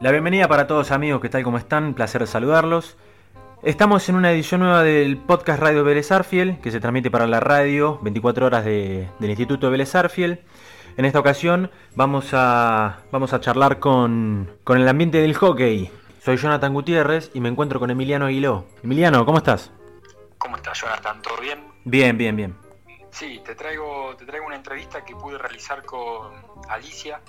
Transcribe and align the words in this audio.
La 0.00 0.10
bienvenida 0.12 0.48
para 0.48 0.66
todos 0.66 0.92
amigos, 0.92 1.20
¿qué 1.20 1.28
tal? 1.28 1.42
¿Cómo 1.42 1.58
están? 1.58 1.92
Placer 1.92 2.26
saludarlos. 2.26 2.96
Estamos 3.62 4.08
en 4.08 4.14
una 4.14 4.32
edición 4.32 4.62
nueva 4.62 4.82
del 4.82 5.18
podcast 5.18 5.60
Radio 5.60 5.84
Vélez 5.84 6.10
Arfiel, 6.10 6.58
que 6.62 6.70
se 6.70 6.80
transmite 6.80 7.10
para 7.10 7.26
la 7.26 7.38
radio 7.38 7.98
24 8.00 8.46
horas 8.46 8.64
del 8.64 9.10
Instituto 9.20 9.70
Vélez 9.70 9.94
Arfiel. 9.94 10.42
En 10.96 11.04
esta 11.04 11.20
ocasión 11.20 11.70
vamos 11.96 12.30
a, 12.32 13.00
vamos 13.12 13.34
a 13.34 13.40
charlar 13.40 13.78
con, 13.78 14.50
con 14.64 14.80
el 14.80 14.88
ambiente 14.88 15.18
del 15.18 15.34
hockey. 15.34 15.90
Soy 16.24 16.38
Jonathan 16.38 16.72
Gutiérrez 16.72 17.30
y 17.34 17.40
me 17.40 17.50
encuentro 17.50 17.78
con 17.78 17.90
Emiliano 17.90 18.24
Aguiló. 18.24 18.64
Emiliano, 18.82 19.26
¿cómo 19.26 19.36
estás? 19.36 19.70
¿Cómo 20.38 20.56
estás, 20.56 20.80
Jonathan? 20.80 21.20
¿Todo 21.20 21.36
bien? 21.42 21.62
Bien, 21.84 22.16
bien, 22.16 22.36
bien. 22.36 22.56
Sí, 23.10 23.42
te 23.44 23.54
traigo, 23.54 24.16
te 24.16 24.24
traigo 24.24 24.46
una 24.46 24.56
entrevista 24.56 25.04
que 25.04 25.14
pude 25.14 25.36
realizar 25.36 25.84
con 25.84 26.32
Alicia. 26.70 27.20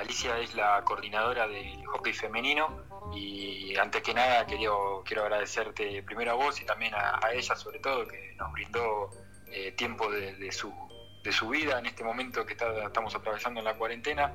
Alicia 0.00 0.38
es 0.38 0.54
la 0.54 0.82
coordinadora 0.82 1.46
del 1.46 1.84
hockey 1.86 2.14
femenino 2.14 2.84
y 3.14 3.76
antes 3.76 4.02
que 4.02 4.14
nada 4.14 4.46
quiero, 4.46 5.02
quiero 5.04 5.22
agradecerte 5.24 6.02
primero 6.02 6.30
a 6.32 6.34
vos 6.34 6.60
y 6.60 6.64
también 6.64 6.94
a, 6.94 7.20
ella 7.32 7.54
sobre 7.54 7.80
todo 7.80 8.08
que 8.08 8.34
nos 8.38 8.50
brindó 8.52 9.10
eh, 9.52 9.72
tiempo 9.72 10.10
de, 10.10 10.50
su, 10.52 10.72
de 11.22 11.32
su 11.32 11.50
vida 11.50 11.78
en 11.78 11.86
este 11.86 12.02
momento 12.02 12.46
que 12.46 12.54
estamos 12.54 13.14
atravesando 13.14 13.60
en 13.60 13.66
la 13.66 13.74
cuarentena, 13.74 14.32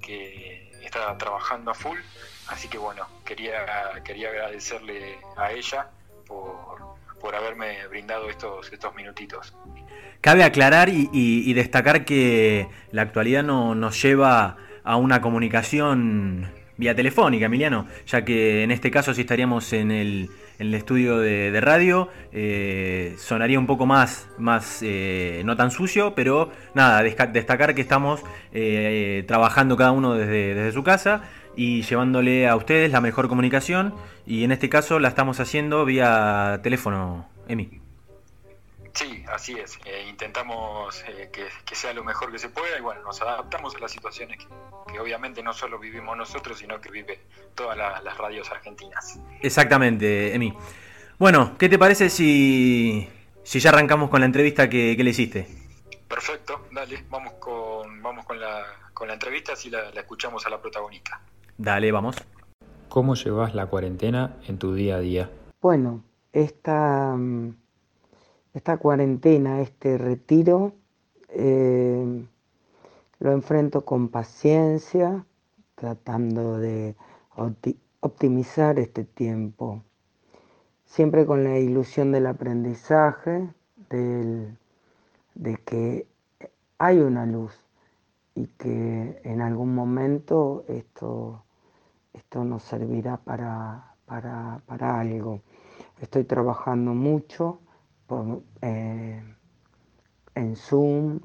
que 0.00 0.70
está 0.84 1.18
trabajando 1.18 1.72
a 1.72 1.74
full. 1.74 1.98
Así 2.46 2.68
que 2.68 2.78
bueno, 2.78 3.06
quería, 3.24 4.00
quería 4.04 4.28
agradecerle 4.28 5.18
a 5.36 5.50
ella 5.50 5.90
por, 6.26 6.78
por 7.20 7.34
haberme 7.34 7.88
brindado 7.88 8.30
estos, 8.30 8.72
estos 8.72 8.94
minutitos. 8.94 9.52
Cabe 10.20 10.44
aclarar 10.44 10.88
y, 10.88 11.52
destacar 11.54 12.04
que 12.04 12.68
la 12.92 13.02
actualidad 13.02 13.42
no, 13.42 13.74
nos 13.74 14.00
lleva 14.00 14.56
a 14.88 14.96
una 14.96 15.20
comunicación 15.20 16.48
vía 16.78 16.94
telefónica, 16.94 17.44
Emiliano, 17.44 17.86
ya 18.06 18.24
que 18.24 18.62
en 18.62 18.70
este 18.70 18.90
caso 18.90 19.12
si 19.12 19.20
estaríamos 19.20 19.70
en 19.74 19.90
el, 19.90 20.30
estudio 20.58 21.18
de, 21.18 21.60
radio, 21.60 22.08
eh, 22.32 23.14
sonaría 23.18 23.58
un 23.58 23.66
poco 23.66 23.84
más, 23.84 24.30
más 24.38 24.80
eh, 24.82 25.42
no 25.44 25.56
tan 25.56 25.70
sucio, 25.70 26.14
pero 26.14 26.50
nada, 26.74 27.02
destacar 27.02 27.74
que 27.74 27.82
estamos 27.82 28.22
eh, 28.54 29.24
trabajando 29.28 29.76
cada 29.76 29.92
uno 29.92 30.14
desde, 30.14 30.54
desde 30.54 30.72
su 30.72 30.82
casa 30.82 31.20
y 31.54 31.82
llevándole 31.82 32.48
a 32.48 32.56
ustedes 32.56 32.90
la 32.90 33.02
mejor 33.02 33.28
comunicación 33.28 33.92
y 34.26 34.44
en 34.44 34.52
este 34.52 34.70
caso 34.70 35.00
la 35.00 35.08
estamos 35.08 35.38
haciendo 35.38 35.84
vía 35.84 36.60
teléfono, 36.62 37.28
Emi. 37.46 37.87
Sí, 38.98 39.22
así 39.32 39.52
es. 39.52 39.78
Eh, 39.84 40.06
intentamos 40.08 41.04
eh, 41.06 41.30
que, 41.32 41.74
sea 41.76 41.92
lo 41.92 42.02
mejor 42.02 42.32
que 42.32 42.38
se 42.40 42.48
pueda 42.48 42.76
y 42.76 42.80
bueno, 42.80 43.00
nos 43.02 43.22
adaptamos 43.22 43.76
a 43.76 43.78
las 43.78 43.92
situaciones 43.92 44.38
que, 44.38 44.98
obviamente 44.98 45.40
no 45.40 45.52
solo 45.52 45.78
vivimos 45.78 46.16
nosotros, 46.16 46.58
sino 46.58 46.80
que 46.80 46.90
vive 46.90 47.20
todas 47.54 47.78
las 47.78 48.18
radios 48.18 48.50
argentinas. 48.50 49.20
Exactamente, 49.40 50.34
Emi. 50.34 50.52
Bueno, 51.16 51.56
¿qué 51.56 51.68
te 51.68 51.78
parece 51.78 52.10
si, 52.10 53.08
si 53.44 53.60
ya 53.60 53.70
arrancamos 53.70 54.10
con 54.10 54.18
la 54.18 54.26
entrevista 54.26 54.68
que, 54.68 54.96
le 54.98 55.10
hiciste? 55.10 55.46
Perfecto, 56.08 56.66
dale, 56.72 57.04
vamos 57.08 57.34
con, 57.34 58.02
vamos 58.02 58.26
con, 58.26 58.40
la, 58.40 58.64
con 58.92 59.06
la 59.06 59.14
entrevista 59.14 59.54
si 59.54 59.70
la, 59.70 59.92
la 59.92 60.00
escuchamos 60.00 60.44
a 60.44 60.50
la 60.50 60.60
protagonista. 60.60 61.20
Dale, 61.56 61.92
vamos. 61.92 62.16
¿Cómo 62.88 63.14
llevas 63.14 63.54
la 63.54 63.66
cuarentena 63.66 64.38
en 64.48 64.58
tu 64.58 64.74
día 64.74 64.96
a 64.96 65.00
día? 65.00 65.30
Bueno, 65.60 66.02
esta 66.32 67.14
mm, 67.16 67.54
esta 68.54 68.76
cuarentena, 68.78 69.60
este 69.60 69.98
retiro, 69.98 70.72
eh, 71.28 72.24
lo 73.20 73.32
enfrento 73.32 73.84
con 73.84 74.08
paciencia, 74.08 75.24
tratando 75.74 76.58
de 76.58 76.96
optimizar 78.00 78.78
este 78.78 79.04
tiempo, 79.04 79.82
siempre 80.86 81.26
con 81.26 81.44
la 81.44 81.58
ilusión 81.58 82.12
del 82.12 82.26
aprendizaje, 82.26 83.48
de 83.90 85.56
que 85.64 86.06
hay 86.78 86.98
una 86.98 87.26
luz 87.26 87.52
y 88.34 88.46
que 88.46 89.20
en 89.24 89.40
algún 89.40 89.74
momento 89.74 90.64
esto, 90.68 91.42
esto 92.12 92.44
nos 92.44 92.62
servirá 92.62 93.16
para, 93.16 93.94
para, 94.06 94.60
para 94.66 95.00
algo. 95.00 95.40
Estoy 96.00 96.24
trabajando 96.24 96.94
mucho 96.94 97.60
eh, 98.62 99.22
en 100.34 100.56
Zoom, 100.56 101.20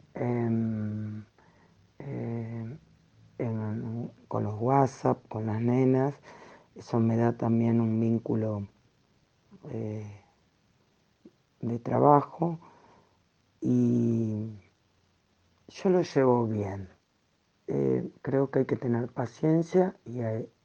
con 4.27 4.43
los 4.43 4.59
WhatsApp, 4.59 5.27
con 5.27 5.45
las 5.45 5.61
nenas. 5.61 6.15
Eso 6.75 6.99
me 6.99 7.15
da 7.17 7.33
también 7.33 7.79
un 7.79 7.99
vínculo 7.99 8.67
eh, 9.69 10.23
de 11.61 11.79
trabajo 11.79 12.59
y 13.61 14.59
yo 15.67 15.89
lo 15.89 16.01
llevo 16.01 16.47
bien. 16.47 16.89
Eh, 17.67 18.09
creo 18.21 18.49
que 18.49 18.59
hay 18.59 18.65
que 18.65 18.75
tener 18.75 19.07
paciencia 19.07 19.95
y 20.03 20.21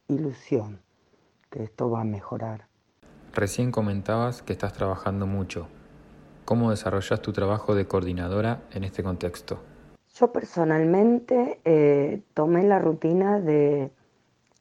ilusión 0.09 0.81
que 1.51 1.63
esto 1.63 1.91
va 1.91 2.01
a 2.01 2.05
mejorar. 2.05 2.69
Recién 3.35 3.71
comentabas 3.71 4.43
que 4.43 4.55
estás 4.55 4.73
trabajando 4.73 5.27
mucho. 5.27 5.69
¿Cómo 6.49 6.71
desarrollas 6.71 7.21
tu 7.21 7.31
trabajo 7.31 7.75
de 7.75 7.87
coordinadora 7.87 8.63
en 8.71 8.83
este 8.83 9.03
contexto? 9.03 9.61
Yo 10.15 10.33
personalmente 10.33 11.61
eh, 11.67 12.23
tomé 12.33 12.63
la 12.63 12.79
rutina 12.79 13.39
de 13.39 13.91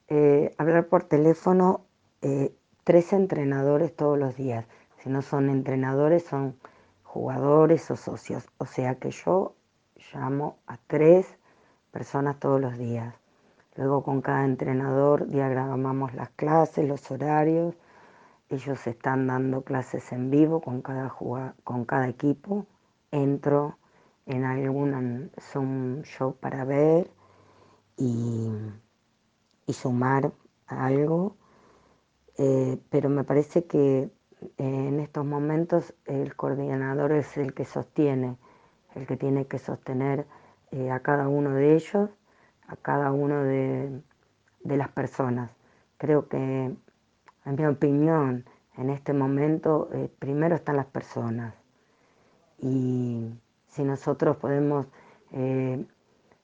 eh, 0.09 0.53
hablar 0.57 0.87
por 0.87 1.05
teléfono 1.05 1.85
eh, 2.21 2.51
tres 2.83 3.13
entrenadores 3.13 3.95
todos 3.95 4.19
los 4.19 4.35
días. 4.35 4.65
Si 5.01 5.07
no 5.07 5.21
son 5.21 5.49
entrenadores, 5.49 6.25
son 6.25 6.57
jugadores 7.03 7.89
o 7.89 7.95
socios. 7.95 8.43
O 8.57 8.65
sea 8.65 8.95
que 8.95 9.11
yo 9.11 9.55
llamo 10.13 10.57
a 10.67 10.77
tres 10.87 11.25
personas 11.91 12.37
todos 12.37 12.59
los 12.59 12.77
días. 12.77 13.15
Luego 13.77 14.03
con 14.03 14.21
cada 14.21 14.43
entrenador 14.43 15.29
diagramamos 15.29 16.13
las 16.15 16.31
clases, 16.31 16.85
los 16.85 17.09
horarios 17.11 17.75
ellos 18.49 18.87
están 18.87 19.27
dando 19.27 19.63
clases 19.63 20.11
en 20.11 20.29
vivo 20.29 20.61
con 20.61 20.81
cada, 20.81 21.13
con 21.63 21.85
cada 21.85 22.07
equipo. 22.07 22.65
Entro 23.11 23.77
en 24.25 24.43
algún 24.43 25.31
Zoom 25.39 26.03
show 26.03 26.35
para 26.35 26.63
ver 26.65 27.09
y, 27.97 28.51
sumar 29.67 30.31
algo. 30.67 31.35
Eh, 32.37 32.79
pero 32.89 33.09
me 33.09 33.23
parece 33.23 33.65
que 33.65 34.09
en 34.57 34.99
estos 34.99 35.25
momentos 35.25 35.93
el 36.05 36.35
coordinador 36.35 37.11
es 37.11 37.37
el 37.37 37.53
que 37.53 37.65
sostiene, 37.65 38.37
el 38.95 39.07
que 39.07 39.17
tiene 39.17 39.47
que 39.47 39.59
sostener 39.59 40.25
eh, 40.71 40.91
a 40.91 41.01
cada 41.01 41.27
uno 41.27 41.51
de 41.51 41.75
ellos, 41.75 42.09
a 42.67 42.75
cada 42.77 43.11
uno 43.11 43.43
de, 43.43 44.01
de 44.63 44.77
las 44.77 44.89
personas. 44.89 45.51
Creo 45.97 46.27
que 46.29 46.75
en 47.47 47.55
mi 47.55 47.65
opinión, 47.65 48.43
en 48.77 48.89
este 48.89 49.13
momento 49.13 49.89
eh, 49.93 50.09
primero 50.19 50.55
están 50.55 50.75
las 50.75 50.85
personas 50.85 51.53
y 52.59 53.25
si 53.69 53.83
nosotros 53.83 54.35
podemos 54.37 54.85
eh, 55.31 55.83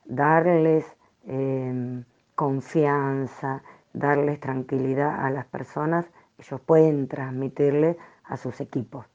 darles 0.06 0.86
em, 1.28 2.06
confianza, 2.36 3.64
darles 3.94 4.40
tranquilidad 4.40 5.26
a 5.26 5.30
las 5.30 5.46
personas, 5.46 6.06
ellos 6.38 6.62
pueden 6.62 7.08
transmitirle 7.08 7.98
a 8.24 8.38
sus 8.38 8.62
equipos. 8.62 9.06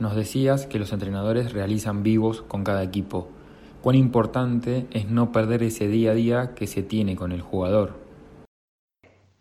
Nos 0.00 0.14
decías 0.14 0.66
que 0.66 0.78
los 0.78 0.92
entrenadores 0.92 1.52
realizan 1.52 2.02
vivos 2.02 2.42
con 2.42 2.62
cada 2.62 2.82
equipo. 2.82 3.28
¿Cuán 3.80 3.96
importante 3.96 4.86
es 4.90 5.08
no 5.08 5.32
perder 5.32 5.62
ese 5.62 5.88
día 5.88 6.10
a 6.10 6.14
día 6.14 6.54
que 6.54 6.66
se 6.66 6.82
tiene 6.82 7.16
con 7.16 7.32
el 7.32 7.40
jugador? 7.40 8.01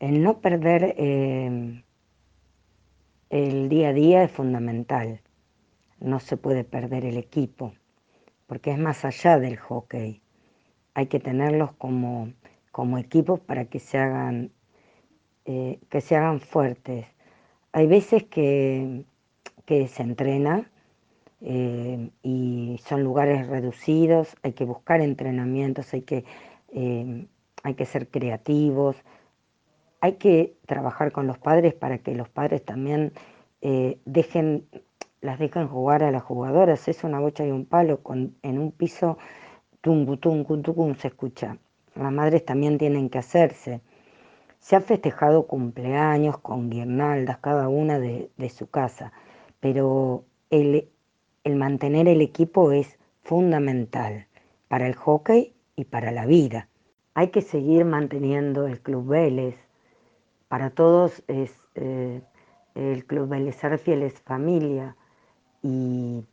El 0.02 0.24
no 0.24 0.40
perder 0.40 0.96
eh, 0.98 1.84
el 3.30 3.70
día 3.70 3.90
a 3.90 3.94
día 3.94 4.24
es 4.24 4.32
fundamental. 4.32 5.22
No 6.00 6.20
se 6.20 6.38
puede 6.38 6.64
perder 6.64 7.06
el 7.06 7.18
equipo, 7.18 7.74
porque 8.48 8.72
es 8.72 8.80
más 8.80 9.06
allá 9.06 9.38
del 9.38 9.58
hockey. 9.58 10.24
Hay 10.96 11.06
que 11.06 11.20
tenerlos 11.20 11.74
como, 11.74 12.34
como 12.72 12.98
equipos 12.98 13.40
para 13.42 13.66
que 13.66 13.80
se 13.80 14.00
hagan, 14.00 14.52
eh, 15.46 15.80
que 15.88 16.02
se 16.02 16.16
hagan 16.16 16.40
fuertes. 16.40 17.06
Hay 17.72 17.86
veces 17.86 18.24
que, 18.24 19.06
que 19.66 19.88
se 19.88 20.02
entrena 20.02 20.72
eh, 21.42 22.10
y 22.24 22.82
son 22.84 23.04
lugares 23.04 23.46
reducidos, 23.46 24.36
hay 24.42 24.54
que 24.54 24.66
buscar 24.66 25.00
entrenamientos, 25.00 25.94
hay 25.94 26.02
que, 26.02 26.26
hay 27.64 27.74
que 27.76 27.86
ser 27.86 28.08
creativos, 28.08 28.96
hay 30.02 30.14
que 30.14 30.58
trabajar 30.66 31.12
con 31.12 31.28
los 31.28 31.38
padres 31.38 31.74
para 31.74 32.00
que 32.00 32.16
los 32.16 32.28
padres 32.28 32.66
también 32.66 33.14
eh, 33.62 34.00
dejen, 34.06 34.68
las 35.22 35.40
dejen 35.40 35.68
jugar 35.68 36.04
a 36.04 36.12
las 36.12 36.24
jugadoras. 36.24 36.88
Es 36.88 37.04
una 37.04 37.20
bocha 37.20 37.46
y 37.46 37.52
un 37.52 37.66
palo, 37.66 38.02
con, 38.02 38.36
en 38.42 38.60
un 38.60 38.72
piso 38.72 39.20
tungu, 39.82 40.18
tungu, 40.18 40.62
tungu, 40.62 40.96
se 40.96 41.10
escucha. 41.10 41.58
Las 41.96 42.12
madres 42.12 42.44
también 42.44 42.78
tienen 42.80 43.10
que 43.10 43.20
hacerse. 43.20 43.82
Se 44.60 44.76
ha 44.76 44.82
festejado 44.82 45.48
cumpleaños 45.48 46.40
con 46.40 46.70
guirnaldas, 46.70 47.38
cada 47.38 47.68
una 47.70 48.00
de, 48.00 48.30
su 48.50 48.70
casa, 48.70 49.12
pero 49.60 50.26
el, 50.50 50.90
el 51.44 51.56
mantener 51.56 52.08
el 52.08 52.22
equipo 52.22 52.72
es 52.72 53.00
fundamental 53.24 54.28
para 54.68 54.88
el 54.88 54.96
hockey 54.96 55.54
y 55.76 55.86
para 55.86 56.12
la 56.12 56.26
vida. 56.26 56.70
Hay 57.14 57.30
que 57.30 57.42
seguir 57.42 57.86
manteniendo 57.86 58.68
el 58.68 58.80
Club 58.82 59.08
Vélez. 59.10 59.56
Para 60.52 60.70
todos 60.70 61.24
es, 61.30 61.50
eh, 61.76 62.22
el 62.76 63.06
Club 63.06 63.30
Vélez 63.30 63.64
Arfiel 63.64 64.04
es 64.04 64.20
familia 64.20 64.98
y 65.64 66.26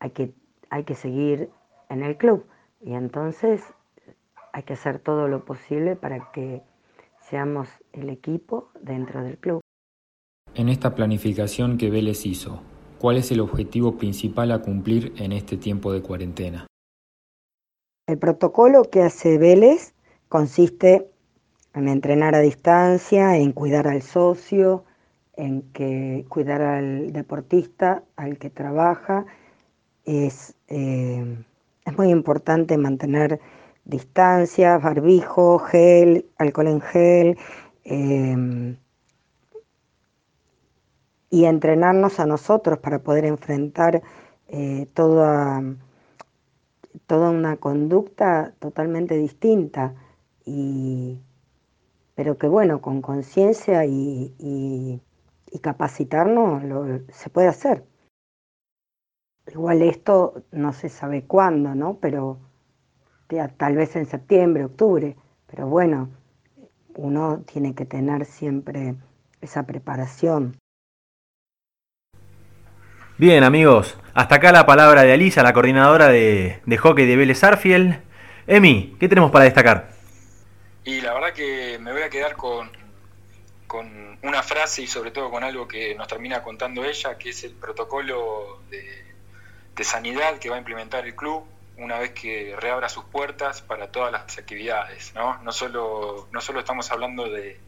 hay 0.00 0.10
que, 0.10 0.34
hay 0.68 0.84
que 0.84 0.94
seguir 0.94 1.48
en 1.88 2.02
el 2.02 2.18
club. 2.18 2.44
Y 2.82 2.92
entonces 2.92 3.62
hay 4.52 4.64
que 4.64 4.74
hacer 4.74 4.98
todo 4.98 5.28
lo 5.28 5.46
posible 5.46 5.96
para 5.96 6.30
que 6.30 6.60
seamos 7.20 7.68
el 7.94 8.10
equipo 8.10 8.68
dentro 8.82 9.22
del 9.22 9.38
club. 9.38 9.62
En 10.54 10.68
esta 10.68 10.94
planificación 10.94 11.78
que 11.78 11.88
Vélez 11.88 12.26
hizo, 12.26 12.60
¿cuál 12.98 13.16
es 13.16 13.32
el 13.32 13.40
objetivo 13.40 13.96
principal 13.96 14.52
a 14.52 14.60
cumplir 14.60 15.14
en 15.16 15.32
este 15.32 15.56
tiempo 15.56 15.90
de 15.90 16.02
cuarentena? 16.02 16.66
El 18.06 18.18
protocolo 18.18 18.82
que 18.90 19.00
hace 19.00 19.38
Vélez 19.38 19.94
consiste 20.28 21.11
en 21.74 21.88
entrenar 21.88 22.34
a 22.34 22.40
distancia, 22.40 23.36
en 23.36 23.52
cuidar 23.52 23.88
al 23.88 24.02
socio, 24.02 24.84
en 25.34 25.62
que 25.72 26.26
cuidar 26.28 26.62
al 26.62 27.12
deportista, 27.12 28.02
al 28.16 28.38
que 28.38 28.50
trabaja. 28.50 29.26
Es, 30.04 30.54
eh, 30.68 31.44
es 31.84 31.98
muy 31.98 32.10
importante 32.10 32.76
mantener 32.76 33.40
distancia, 33.84 34.78
barbijo, 34.78 35.58
gel, 35.58 36.26
alcohol 36.38 36.68
en 36.68 36.80
gel, 36.80 37.38
em, 37.84 38.76
y 41.30 41.46
entrenarnos 41.46 42.20
a 42.20 42.26
nosotros 42.26 42.78
para 42.78 42.98
poder 43.00 43.24
enfrentar 43.24 44.02
eh, 44.48 44.86
toda, 44.92 45.62
toda 47.06 47.30
una 47.30 47.56
conducta 47.56 48.52
totalmente 48.60 49.16
distinta, 49.16 49.94
y, 50.44 51.20
pero 52.14 52.36
que 52.38 52.46
bueno, 52.46 52.80
con 52.80 53.02
conciencia 53.02 53.84
y, 53.84 54.34
y, 54.38 55.00
capacitarnos 55.60 56.62
se 57.10 57.30
puede 57.30 57.48
hacer. 57.48 57.84
Igual 59.46 59.82
esto 59.82 60.42
no 60.50 60.72
se 60.72 60.88
sabe 60.88 61.24
cuándo, 61.24 61.74
¿no? 61.74 61.98
Pero 62.00 62.38
tal 63.56 63.76
vez 63.76 63.96
en 63.96 64.06
septiembre, 64.06 64.64
octubre, 64.64 65.16
pero 65.46 65.66
bueno, 65.66 66.10
uno 66.96 67.42
tiene 67.46 67.74
que 67.74 67.84
tener 67.84 68.24
siempre 68.24 68.94
esa 69.40 69.64
preparación. 69.64 70.56
Bien 73.18 73.44
amigos, 73.44 73.98
hasta 74.14 74.36
acá 74.36 74.52
la 74.52 74.66
palabra 74.66 75.02
de 75.02 75.12
Alisa, 75.12 75.42
la 75.42 75.52
coordinadora 75.52 76.08
de, 76.08 76.60
hockey 76.80 77.06
de 77.06 77.16
Vélez 77.16 77.44
Arfiel. 77.44 78.00
Emi, 78.46 78.96
¿qué 78.98 79.08
tenemos 79.08 79.30
para 79.30 79.44
destacar? 79.44 79.91
Y 80.84 81.00
la 81.00 81.14
verdad 81.14 81.32
que 81.32 81.78
me 81.78 81.92
voy 81.92 82.02
a 82.02 82.10
quedar 82.10 82.36
con, 82.36 82.70
con 83.66 84.18
una 84.22 84.42
frase 84.42 84.82
y 84.82 84.86
sobre 84.86 85.10
todo 85.10 85.30
con 85.30 85.44
algo 85.44 85.68
que 85.68 85.94
nos 85.94 86.08
termina 86.08 86.42
contando 86.42 86.84
ella, 86.84 87.16
que 87.16 87.30
es 87.30 87.44
el 87.44 87.52
protocolo 87.52 88.60
de, 88.68 89.04
de 89.74 89.84
sanidad 89.84 90.38
que 90.38 90.50
va 90.50 90.56
a 90.56 90.58
implementar 90.58 91.06
el 91.06 91.14
club 91.14 91.46
una 91.76 91.98
vez 91.98 92.12
que 92.12 92.54
reabra 92.58 92.88
sus 92.88 93.04
puertas 93.04 93.62
para 93.62 93.90
todas 93.90 94.12
las 94.12 94.38
actividades. 94.38 95.14
No, 95.14 95.42
no, 95.42 95.52
solo, 95.52 96.28
no 96.32 96.40
solo 96.40 96.60
estamos 96.60 96.90
hablando 96.90 97.28
de, 97.28 97.58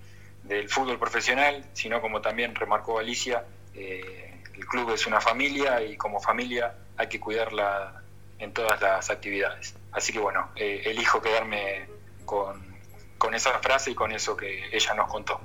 del 0.43 0.69
fútbol 0.69 0.99
profesional, 0.99 1.65
sino 1.73 2.01
como 2.01 2.21
también 2.21 2.55
remarcó 2.55 2.99
Alicia, 2.99 3.45
eh, 3.75 4.41
el 4.55 4.67
club 4.67 4.93
es 4.93 5.07
una 5.07 5.21
familia 5.21 5.83
y 5.83 5.97
como 5.97 6.21
familia 6.21 6.75
hay 6.97 7.09
que 7.09 7.19
cuidarla 7.19 8.03
en 8.39 8.53
todas 8.53 8.81
las 8.81 9.11
actividades. 9.11 9.75
Así 9.93 10.13
que 10.13 10.19
bueno, 10.19 10.51
eh, 10.55 10.83
elijo 10.85 11.21
quedarme 11.21 11.87
con, 12.25 12.74
con 13.19 13.35
esa 13.35 13.51
frase 13.61 13.93
y 13.93 13.95
con 13.95 14.13
eso 14.13 14.37
que 14.37 14.65
ella 14.73 14.95
nos 14.95 15.09
contó. 15.09 15.41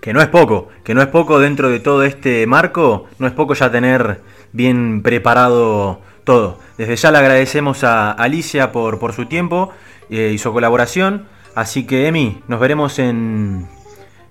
Que 0.00 0.12
no 0.12 0.20
es 0.20 0.28
poco, 0.28 0.68
que 0.84 0.94
no 0.94 1.00
es 1.00 1.08
poco 1.08 1.38
dentro 1.38 1.70
de 1.70 1.80
todo 1.80 2.02
este 2.02 2.46
marco, 2.46 3.08
no 3.18 3.26
es 3.26 3.32
poco 3.32 3.54
ya 3.54 3.70
tener 3.70 4.20
bien 4.52 5.02
preparado 5.02 6.00
todo. 6.24 6.58
Desde 6.76 6.96
ya 6.96 7.10
le 7.10 7.18
agradecemos 7.18 7.84
a 7.84 8.12
Alicia 8.12 8.72
por, 8.72 8.98
por 8.98 9.12
su 9.12 9.26
tiempo 9.26 9.72
eh, 10.10 10.32
y 10.34 10.38
su 10.38 10.52
colaboración. 10.52 11.28
Así 11.54 11.86
que, 11.86 12.08
Emi, 12.08 12.42
nos 12.48 12.60
veremos 12.60 12.98
en, 12.98 13.68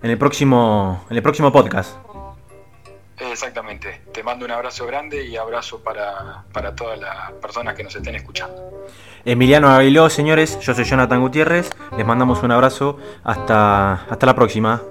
en, 0.01 0.11
el, 0.11 0.17
próximo, 0.17 1.05
en 1.09 1.17
el 1.17 1.23
próximo 1.23 1.51
podcast. 1.51 1.95
Exactamente. 3.19 4.01
Te 4.11 4.23
mando 4.23 4.45
un 4.45 4.51
abrazo 4.51 4.85
grande 4.85 5.25
y 5.25 5.37
abrazo 5.37 5.81
para, 5.81 6.43
para 6.51 6.75
todas 6.75 6.99
las 6.99 7.31
personas 7.33 7.75
que 7.75 7.83
nos 7.83 7.95
estén 7.95 8.15
escuchando. 8.15 8.87
Emiliano 9.25 9.69
Aguiló, 9.69 10.09
señores, 10.09 10.59
yo 10.59 10.73
soy 10.73 10.83
Jonathan 10.83 11.21
Gutiérrez. 11.21 11.69
Les 11.95 12.05
mandamos 12.05 12.43
un 12.43 12.51
abrazo. 12.51 12.97
Hasta, 13.23 14.05
hasta 14.09 14.25
la 14.25 14.35
próxima. 14.35 14.81